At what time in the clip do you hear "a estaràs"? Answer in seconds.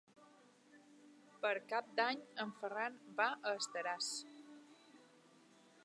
3.51-4.09